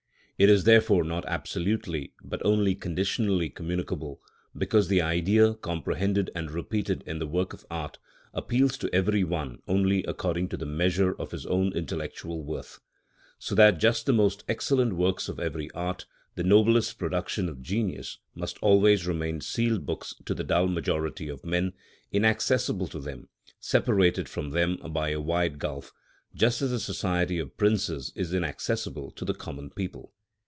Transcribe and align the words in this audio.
It 0.43 0.49
is 0.49 0.63
therefore 0.63 1.03
not 1.03 1.23
absolutely 1.27 2.13
but 2.23 2.43
only 2.43 2.73
conditionally 2.73 3.47
communicable, 3.51 4.19
because 4.57 4.87
the 4.87 4.99
Idea, 4.99 5.53
comprehended 5.53 6.31
and 6.33 6.49
repeated 6.49 7.03
in 7.05 7.19
the 7.19 7.27
work 7.27 7.53
of 7.53 7.63
art, 7.69 7.99
appeals 8.33 8.75
to 8.79 8.89
every 8.91 9.23
one 9.23 9.61
only 9.67 10.03
according 10.05 10.49
to 10.49 10.57
the 10.57 10.65
measure 10.65 11.13
of 11.13 11.29
his 11.29 11.45
own 11.45 11.71
intellectual 11.73 12.43
worth. 12.43 12.79
So 13.37 13.53
that 13.53 13.77
just 13.77 14.07
the 14.07 14.13
most 14.13 14.43
excellent 14.49 14.93
works 14.93 15.29
of 15.29 15.39
every 15.39 15.69
art, 15.75 16.07
the 16.33 16.43
noblest 16.43 16.97
productions 16.97 17.47
of 17.47 17.61
genius, 17.61 18.17
must 18.33 18.57
always 18.63 19.05
remain 19.05 19.41
sealed 19.41 19.85
books 19.85 20.15
to 20.25 20.33
the 20.33 20.43
dull 20.43 20.67
majority 20.67 21.27
of 21.27 21.45
men, 21.45 21.73
inaccessible 22.11 22.87
to 22.87 22.99
them, 22.99 23.29
separated 23.59 24.27
from 24.27 24.49
them 24.49 24.77
by 24.91 25.09
a 25.09 25.21
wide 25.21 25.59
gulf, 25.59 25.93
just 26.33 26.63
as 26.63 26.71
the 26.71 26.79
society 26.79 27.37
of 27.37 27.57
princes 27.57 28.11
is 28.15 28.33
inaccessible 28.33 29.11
to 29.11 29.23
the 29.23 29.35
common 29.35 29.69
people. 29.69 30.13